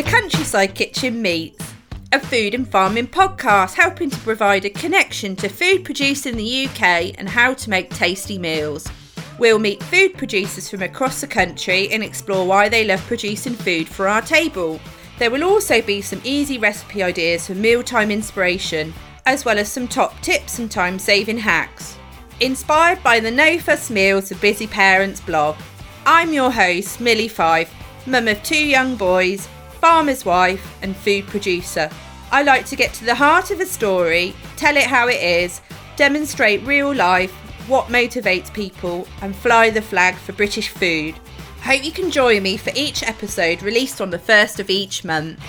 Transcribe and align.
The 0.00 0.10
Countryside 0.10 0.74
Kitchen 0.74 1.20
Meets, 1.20 1.74
a 2.10 2.18
food 2.18 2.54
and 2.54 2.66
farming 2.66 3.08
podcast 3.08 3.74
helping 3.74 4.08
to 4.08 4.16
provide 4.20 4.64
a 4.64 4.70
connection 4.70 5.36
to 5.36 5.48
food 5.50 5.84
produced 5.84 6.24
in 6.24 6.38
the 6.38 6.64
UK 6.64 7.12
and 7.18 7.28
how 7.28 7.52
to 7.52 7.68
make 7.68 7.90
tasty 7.90 8.38
meals. 8.38 8.88
We'll 9.38 9.58
meet 9.58 9.82
food 9.82 10.16
producers 10.16 10.70
from 10.70 10.80
across 10.80 11.20
the 11.20 11.26
country 11.26 11.90
and 11.90 12.02
explore 12.02 12.46
why 12.46 12.70
they 12.70 12.82
love 12.82 13.06
producing 13.06 13.52
food 13.52 13.90
for 13.90 14.08
our 14.08 14.22
table. 14.22 14.80
There 15.18 15.30
will 15.30 15.44
also 15.44 15.82
be 15.82 16.00
some 16.00 16.22
easy 16.24 16.56
recipe 16.56 17.02
ideas 17.02 17.46
for 17.46 17.54
mealtime 17.54 18.10
inspiration, 18.10 18.94
as 19.26 19.44
well 19.44 19.58
as 19.58 19.70
some 19.70 19.86
top 19.86 20.18
tips 20.22 20.58
and 20.60 20.70
time 20.70 20.98
saving 20.98 21.36
hacks. 21.36 21.98
Inspired 22.40 23.02
by 23.02 23.20
the 23.20 23.30
No 23.30 23.58
Fuss 23.58 23.90
Meals 23.90 24.30
of 24.30 24.40
Busy 24.40 24.66
Parents 24.66 25.20
blog, 25.20 25.56
I'm 26.06 26.32
your 26.32 26.50
host, 26.50 27.02
Milly 27.02 27.28
Fyfe, 27.28 27.68
mum 28.06 28.28
of 28.28 28.42
two 28.42 28.66
young 28.66 28.96
boys, 28.96 29.46
farmer's 29.80 30.24
wife, 30.24 30.76
and 30.82 30.94
food 30.94 31.26
producer. 31.26 31.90
I 32.30 32.42
like 32.42 32.66
to 32.66 32.76
get 32.76 32.92
to 32.94 33.04
the 33.04 33.14
heart 33.14 33.50
of 33.50 33.60
a 33.60 33.66
story, 33.66 34.34
tell 34.56 34.76
it 34.76 34.84
how 34.84 35.08
it 35.08 35.20
is, 35.20 35.60
demonstrate 35.96 36.62
real 36.64 36.94
life, 36.94 37.32
what 37.66 37.86
motivates 37.86 38.52
people, 38.52 39.08
and 39.22 39.34
fly 39.34 39.70
the 39.70 39.82
flag 39.82 40.14
for 40.14 40.32
British 40.32 40.68
food. 40.68 41.14
Hope 41.62 41.84
you 41.84 41.92
can 41.92 42.10
join 42.10 42.42
me 42.42 42.56
for 42.56 42.72
each 42.74 43.02
episode 43.02 43.62
released 43.62 44.00
on 44.00 44.10
the 44.10 44.18
first 44.18 44.60
of 44.60 44.70
each 44.70 45.04
month. 45.04 45.40